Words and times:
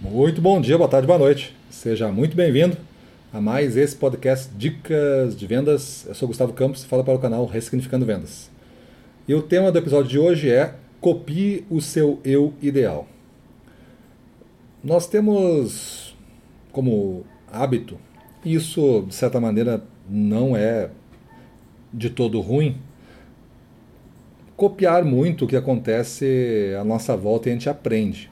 Muito 0.00 0.40
bom 0.40 0.58
dia, 0.62 0.78
boa 0.78 0.88
tarde, 0.88 1.06
boa 1.06 1.18
noite. 1.18 1.54
Seja 1.68 2.08
muito 2.08 2.34
bem-vindo 2.34 2.74
a 3.30 3.38
mais 3.38 3.76
esse 3.76 3.94
podcast 3.94 4.50
Dicas 4.56 5.36
de 5.36 5.46
Vendas. 5.46 6.06
Eu 6.08 6.14
sou 6.14 6.26
Gustavo 6.26 6.54
Campos 6.54 6.82
falo 6.84 7.04
para 7.04 7.14
o 7.14 7.18
canal 7.18 7.44
Ressignificando 7.44 8.06
Vendas. 8.06 8.50
E 9.28 9.34
o 9.34 9.42
tema 9.42 9.70
do 9.70 9.76
episódio 9.76 10.08
de 10.08 10.18
hoje 10.18 10.50
é 10.50 10.74
Copie 11.02 11.66
o 11.68 11.82
seu 11.82 12.18
eu 12.24 12.54
ideal. 12.62 13.06
Nós 14.82 15.06
temos 15.06 16.16
como 16.72 17.26
hábito, 17.52 17.98
e 18.42 18.54
isso 18.54 19.04
de 19.06 19.14
certa 19.14 19.38
maneira 19.38 19.84
não 20.08 20.56
é 20.56 20.88
de 21.92 22.08
todo 22.08 22.40
ruim, 22.40 22.78
copiar 24.56 25.04
muito 25.04 25.44
o 25.44 25.48
que 25.48 25.56
acontece 25.56 26.74
à 26.80 26.84
nossa 26.84 27.14
volta 27.14 27.50
e 27.50 27.52
a 27.52 27.52
gente 27.52 27.68
aprende. 27.68 28.30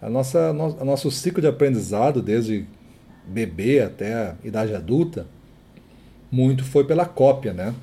A 0.00 0.08
nossa, 0.08 0.52
no, 0.52 0.84
nosso 0.84 1.10
ciclo 1.10 1.42
de 1.42 1.48
aprendizado, 1.48 2.22
desde 2.22 2.64
bebê 3.26 3.80
até 3.80 4.14
a 4.14 4.34
idade 4.42 4.74
adulta, 4.74 5.26
muito 6.30 6.64
foi 6.64 6.84
pela 6.84 7.04
cópia, 7.04 7.52
né? 7.52 7.74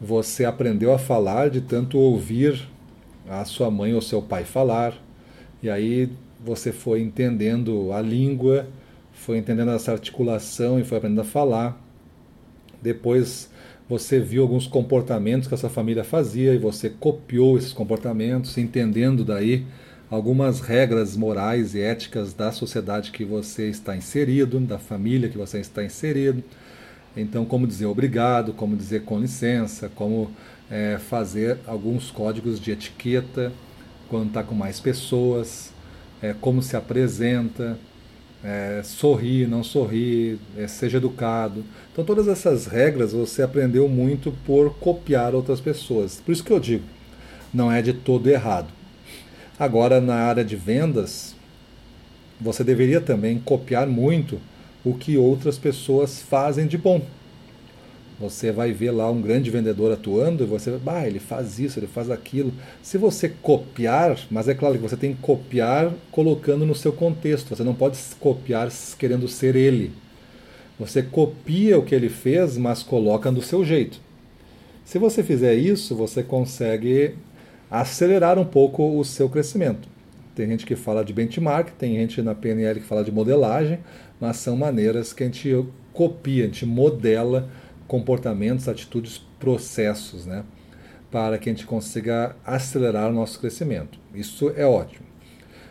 Você 0.00 0.44
aprendeu 0.44 0.92
a 0.92 0.98
falar 0.98 1.50
de 1.50 1.60
tanto 1.60 1.98
ouvir 1.98 2.68
a 3.28 3.44
sua 3.44 3.70
mãe 3.70 3.94
ou 3.94 4.00
seu 4.00 4.20
pai 4.20 4.44
falar, 4.44 4.94
e 5.62 5.70
aí 5.70 6.10
você 6.44 6.72
foi 6.72 7.00
entendendo 7.00 7.92
a 7.92 8.00
língua, 8.00 8.66
foi 9.12 9.38
entendendo 9.38 9.70
essa 9.70 9.92
articulação 9.92 10.80
e 10.80 10.84
foi 10.84 10.98
aprendendo 10.98 11.20
a 11.20 11.24
falar. 11.24 11.80
Depois 12.82 13.50
você 13.88 14.18
viu 14.18 14.42
alguns 14.42 14.66
comportamentos 14.66 15.46
que 15.46 15.54
essa 15.54 15.68
família 15.68 16.02
fazia 16.02 16.54
e 16.54 16.58
você 16.58 16.88
copiou 16.88 17.58
esses 17.58 17.72
comportamentos, 17.72 18.56
entendendo 18.56 19.24
daí 19.24 19.66
algumas 20.10 20.60
regras 20.60 21.16
morais 21.16 21.74
e 21.74 21.80
éticas 21.80 22.34
da 22.34 22.50
sociedade 22.50 23.12
que 23.12 23.24
você 23.24 23.68
está 23.68 23.96
inserido, 23.96 24.58
da 24.58 24.78
família 24.78 25.28
que 25.28 25.38
você 25.38 25.60
está 25.60 25.84
inserido. 25.84 26.42
Então, 27.16 27.44
como 27.44 27.66
dizer 27.66 27.86
obrigado, 27.86 28.52
como 28.52 28.76
dizer 28.76 29.04
com 29.04 29.20
licença, 29.20 29.90
como 29.94 30.30
é, 30.70 30.98
fazer 30.98 31.58
alguns 31.66 32.10
códigos 32.10 32.60
de 32.60 32.72
etiqueta 32.72 33.52
quando 34.08 34.28
está 34.28 34.42
com 34.42 34.54
mais 34.54 34.80
pessoas, 34.80 35.72
é, 36.20 36.34
como 36.40 36.60
se 36.60 36.76
apresenta, 36.76 37.78
é, 38.42 38.80
sorrir, 38.82 39.46
não 39.46 39.62
sorrir, 39.62 40.38
é, 40.56 40.66
seja 40.66 40.98
educado. 40.98 41.64
Então, 41.92 42.04
todas 42.04 42.26
essas 42.26 42.66
regras 42.66 43.12
você 43.12 43.42
aprendeu 43.42 43.88
muito 43.88 44.32
por 44.44 44.74
copiar 44.74 45.34
outras 45.34 45.60
pessoas. 45.60 46.20
Por 46.24 46.32
isso 46.32 46.42
que 46.42 46.52
eu 46.52 46.58
digo, 46.58 46.84
não 47.54 47.70
é 47.70 47.80
de 47.80 47.92
todo 47.92 48.28
errado. 48.28 48.79
Agora, 49.60 50.00
na 50.00 50.14
área 50.14 50.42
de 50.42 50.56
vendas, 50.56 51.34
você 52.40 52.64
deveria 52.64 52.98
também 52.98 53.38
copiar 53.38 53.86
muito 53.86 54.40
o 54.82 54.94
que 54.94 55.18
outras 55.18 55.58
pessoas 55.58 56.22
fazem 56.22 56.66
de 56.66 56.78
bom. 56.78 57.02
Você 58.18 58.50
vai 58.50 58.72
ver 58.72 58.90
lá 58.90 59.10
um 59.10 59.20
grande 59.20 59.50
vendedor 59.50 59.92
atuando 59.92 60.44
e 60.44 60.46
você 60.46 60.70
vai, 60.70 61.04
ah, 61.04 61.06
ele 61.06 61.18
faz 61.18 61.58
isso, 61.58 61.78
ele 61.78 61.86
faz 61.86 62.10
aquilo. 62.10 62.54
Se 62.82 62.96
você 62.96 63.28
copiar, 63.28 64.18
mas 64.30 64.48
é 64.48 64.54
claro 64.54 64.76
que 64.76 64.80
você 64.80 64.96
tem 64.96 65.12
que 65.12 65.20
copiar 65.20 65.92
colocando 66.10 66.64
no 66.64 66.74
seu 66.74 66.94
contexto, 66.94 67.54
você 67.54 67.62
não 67.62 67.74
pode 67.74 67.98
copiar 68.18 68.72
querendo 68.98 69.28
ser 69.28 69.56
ele. 69.56 69.92
Você 70.78 71.02
copia 71.02 71.78
o 71.78 71.84
que 71.84 71.94
ele 71.94 72.08
fez, 72.08 72.56
mas 72.56 72.82
coloca 72.82 73.30
do 73.30 73.42
seu 73.42 73.62
jeito. 73.62 74.00
Se 74.86 74.98
você 74.98 75.22
fizer 75.22 75.54
isso, 75.54 75.94
você 75.94 76.22
consegue 76.22 77.14
acelerar 77.70 78.38
um 78.38 78.44
pouco 78.44 78.98
o 78.98 79.04
seu 79.04 79.28
crescimento. 79.28 79.88
Tem 80.34 80.48
gente 80.48 80.66
que 80.66 80.74
fala 80.74 81.04
de 81.04 81.12
benchmark, 81.12 81.70
tem 81.72 81.96
gente 81.96 82.22
na 82.22 82.34
PNL 82.34 82.80
que 82.80 82.86
fala 82.86 83.04
de 83.04 83.12
modelagem, 83.12 83.78
mas 84.20 84.38
são 84.38 84.56
maneiras 84.56 85.12
que 85.12 85.22
a 85.22 85.26
gente 85.26 85.66
copia, 85.92 86.44
a 86.44 86.46
gente 86.46 86.64
modela 86.66 87.48
comportamentos, 87.86 88.68
atitudes, 88.68 89.18
processos, 89.38 90.24
né? 90.24 90.44
Para 91.10 91.38
que 91.38 91.50
a 91.50 91.52
gente 91.52 91.66
consiga 91.66 92.36
acelerar 92.44 93.10
o 93.10 93.12
nosso 93.12 93.40
crescimento. 93.40 93.98
Isso 94.14 94.52
é 94.56 94.64
ótimo. 94.64 95.06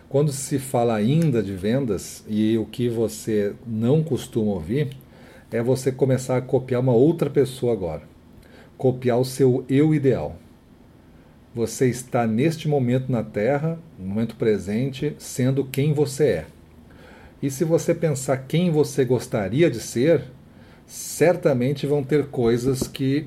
Quando 0.09 0.31
se 0.31 0.59
fala 0.59 0.95
ainda 0.95 1.41
de 1.41 1.53
vendas, 1.53 2.25
e 2.27 2.57
o 2.57 2.65
que 2.65 2.89
você 2.89 3.53
não 3.65 4.03
costuma 4.03 4.51
ouvir, 4.51 4.89
é 5.51 5.61
você 5.61 5.91
começar 5.91 6.35
a 6.35 6.41
copiar 6.41 6.81
uma 6.81 6.93
outra 6.93 7.29
pessoa 7.29 7.71
agora. 7.71 8.01
Copiar 8.77 9.19
o 9.19 9.25
seu 9.25 9.63
eu 9.69 9.95
ideal. 9.95 10.35
Você 11.59 11.89
está 11.89 12.25
neste 12.25 12.69
momento 12.69 13.11
na 13.11 13.21
Terra, 13.21 13.77
no 13.99 14.07
momento 14.07 14.37
presente, 14.37 15.13
sendo 15.19 15.65
quem 15.65 15.91
você 15.91 16.23
é. 16.23 16.45
E 17.43 17.51
se 17.51 17.65
você 17.65 17.93
pensar 17.93 18.37
quem 18.47 18.71
você 18.71 19.03
gostaria 19.03 19.69
de 19.69 19.81
ser, 19.81 20.23
certamente 20.87 21.85
vão 21.85 22.01
ter 22.01 22.27
coisas 22.27 22.87
que 22.87 23.25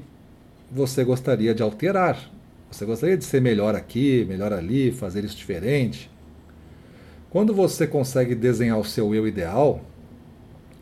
você 0.70 1.04
gostaria 1.04 1.54
de 1.54 1.62
alterar. 1.62 2.32
Você 2.70 2.86
gostaria 2.86 3.18
de 3.18 3.24
ser 3.26 3.42
melhor 3.42 3.74
aqui, 3.74 4.24
melhor 4.26 4.50
ali, 4.50 4.90
fazer 4.92 5.24
isso 5.24 5.36
diferente. 5.36 6.10
Quando 7.28 7.52
você 7.52 7.86
consegue 7.86 8.34
desenhar 8.34 8.78
o 8.78 8.84
seu 8.84 9.14
eu 9.14 9.28
ideal 9.28 9.84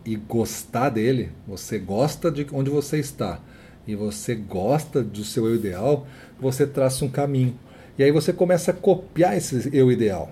e 0.07 0.15
gostar 0.15 0.91
dele, 0.91 1.31
você 1.49 1.81
gosta 1.81 2.31
de 2.31 2.47
onde 2.53 2.71
você 2.71 3.01
está 3.01 3.41
e 3.87 3.95
você 3.95 4.35
gosta 4.35 5.03
do 5.03 5.25
seu 5.25 5.47
eu 5.47 5.55
ideal, 5.55 6.07
você 6.41 6.67
traça 6.67 7.05
um 7.05 7.09
caminho. 7.09 7.55
E 7.99 8.03
aí 8.03 8.11
você 8.11 8.33
começa 8.33 8.71
a 8.71 8.75
copiar 8.75 9.37
esse 9.37 9.71
eu 9.73 9.91
ideal. 9.91 10.31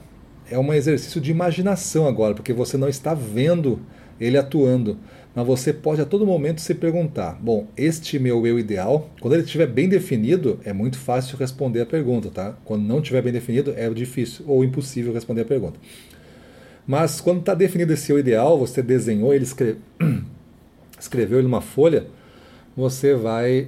É 0.51 0.59
um 0.59 0.73
exercício 0.73 1.21
de 1.21 1.31
imaginação 1.31 2.07
agora, 2.07 2.35
porque 2.35 2.53
você 2.53 2.77
não 2.77 2.89
está 2.89 3.15
vendo 3.15 3.81
ele 4.19 4.39
atuando 4.39 4.99
mas 5.39 5.47
você 5.47 5.73
pode 5.73 6.01
a 6.01 6.05
todo 6.05 6.27
momento 6.27 6.61
se 6.61 6.75
perguntar: 6.75 7.39
bom, 7.41 7.69
este 7.77 8.19
meu 8.19 8.45
eu 8.45 8.59
ideal, 8.59 9.09
quando 9.21 9.35
ele 9.35 9.45
estiver 9.45 9.69
bem 9.69 9.89
definido, 9.89 10.59
é 10.65 10.73
muito 10.73 10.99
fácil 10.99 11.39
responder 11.39 11.81
a 11.81 11.87
pergunta, 11.87 12.29
tá? 12.29 12.59
Quando 12.65 12.83
não 12.83 12.99
estiver 12.99 13.23
bem 13.23 13.33
definido, 13.33 13.73
é 13.77 13.89
difícil 13.89 14.45
ou 14.49 14.65
impossível 14.65 15.13
responder 15.13 15.43
a 15.43 15.45
pergunta. 15.45 15.79
Mas 16.85 17.21
quando 17.21 17.39
está 17.39 17.55
definido 17.55 17.93
esse 17.93 18.11
eu 18.11 18.19
ideal, 18.19 18.59
você 18.59 18.83
desenhou 18.83 19.33
ele, 19.33 19.45
escreve... 19.45 19.79
escreveu 20.99 21.39
ele 21.39 21.47
numa 21.47 21.61
folha, 21.61 22.09
você 22.79 23.13
vai 23.13 23.67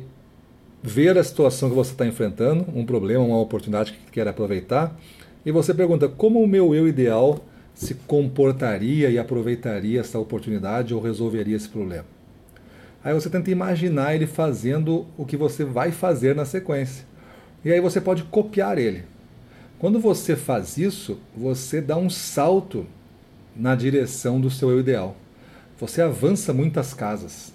ver 0.81 1.19
a 1.19 1.25
situação 1.25 1.69
que 1.69 1.75
você 1.75 1.91
está 1.91 2.07
enfrentando, 2.07 2.65
um 2.73 2.87
problema, 2.87 3.25
uma 3.25 3.41
oportunidade 3.41 3.91
que 3.91 4.13
quer 4.13 4.29
aproveitar, 4.29 4.97
e 5.45 5.51
você 5.51 5.75
pergunta 5.75 6.07
como 6.07 6.41
o 6.41 6.47
meu 6.47 6.73
eu 6.77 6.87
ideal 6.87 7.45
se 7.75 7.95
comportaria 8.07 9.11
e 9.11 9.19
aproveitaria 9.19 9.99
essa 9.99 10.17
oportunidade 10.17 10.95
ou 10.95 11.03
resolveria 11.03 11.57
esse 11.57 11.69
problema. 11.69 12.05
Aí 13.03 13.13
você 13.13 13.29
tenta 13.29 13.51
imaginar 13.51 14.15
ele 14.15 14.29
fazendo 14.29 15.05
o 15.19 15.27
que 15.27 15.37
você 15.37 15.65
vai 15.65 15.91
fazer 15.91 16.37
na 16.37 16.45
sequência. 16.45 17.05
E 17.65 17.73
aí 17.73 17.81
você 17.81 18.01
pode 18.01 18.23
copiar 18.23 18.79
ele. 18.79 19.03
Quando 19.81 19.99
você 19.99 20.37
faz 20.37 20.79
isso, 20.79 21.19
você 21.37 21.81
dá 21.81 21.97
um 21.97 22.09
salto 22.09 22.87
na 23.57 23.75
direção 23.75 24.41
do 24.41 24.51
seu 24.51 24.71
eu 24.71 24.79
ideal. 24.79 25.17
Você 25.81 26.01
avança 26.01 26.53
muitas 26.53 26.95
casas. 26.95 27.53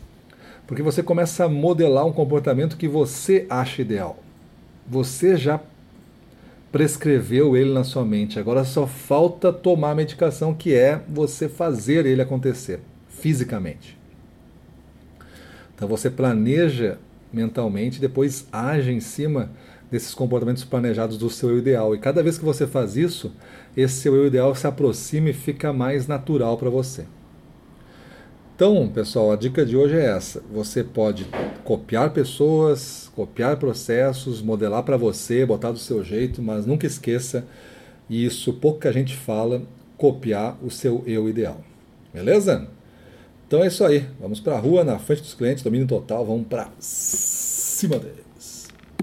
Porque 0.67 0.81
você 0.81 1.03
começa 1.03 1.45
a 1.45 1.49
modelar 1.49 2.05
um 2.05 2.13
comportamento 2.13 2.77
que 2.77 2.87
você 2.87 3.45
acha 3.49 3.81
ideal. 3.81 4.17
Você 4.87 5.35
já 5.35 5.59
prescreveu 6.71 7.55
ele 7.55 7.73
na 7.73 7.83
sua 7.83 8.03
mente. 8.03 8.37
Agora 8.39 8.65
só 8.65 8.85
falta 8.85 9.53
tomar 9.53 9.91
a 9.91 9.95
medicação, 9.95 10.53
que 10.53 10.73
é 10.73 11.01
você 11.07 11.47
fazer 11.47 12.05
ele 12.05 12.21
acontecer 12.21 12.81
fisicamente. 13.07 13.97
Então 15.73 15.87
você 15.87 16.09
planeja 16.09 16.97
mentalmente, 17.31 17.99
depois 17.99 18.47
age 18.51 18.91
em 18.91 18.99
cima 18.99 19.51
desses 19.91 20.13
comportamentos 20.13 20.63
planejados 20.63 21.17
do 21.17 21.29
seu 21.29 21.57
ideal. 21.57 21.95
E 21.95 21.97
cada 21.97 22.23
vez 22.23 22.37
que 22.37 22.45
você 22.45 22.65
faz 22.65 22.97
isso, 22.97 23.31
esse 23.75 23.95
seu 23.95 24.15
eu 24.15 24.27
ideal 24.27 24.53
se 24.55 24.67
aproxima 24.67 25.29
e 25.29 25.33
fica 25.33 25.71
mais 25.71 26.07
natural 26.07 26.57
para 26.57 26.69
você. 26.69 27.05
Então, 28.55 28.87
pessoal, 28.87 29.33
a 29.33 29.35
dica 29.35 29.65
de 29.65 29.75
hoje 29.75 29.97
é 29.97 30.05
essa. 30.05 30.41
Você 30.49 30.81
pode 30.81 31.27
copiar 31.65 32.11
pessoas, 32.11 33.11
copiar 33.13 33.57
processos, 33.57 34.41
modelar 34.41 34.81
para 34.83 34.95
você, 34.95 35.45
botar 35.45 35.71
do 35.71 35.77
seu 35.77 36.01
jeito, 36.01 36.41
mas 36.41 36.65
nunca 36.65 36.87
esqueça, 36.87 37.45
e 38.09 38.23
isso 38.23 38.53
pouca 38.53 38.93
gente 38.93 39.13
fala, 39.13 39.61
copiar 39.97 40.57
o 40.63 40.71
seu 40.71 41.03
eu 41.05 41.27
ideal. 41.27 41.59
Beleza? 42.13 42.65
Então 43.45 43.61
é 43.61 43.67
isso 43.67 43.83
aí. 43.83 44.07
Vamos 44.21 44.39
para 44.39 44.55
a 44.55 44.59
rua, 44.59 44.85
na 44.85 44.97
frente 44.99 45.21
dos 45.21 45.33
clientes, 45.33 45.61
domínio 45.61 45.85
total, 45.85 46.25
vamos 46.25 46.47
para 46.47 46.69
cima 46.79 47.99
dele. 47.99 48.24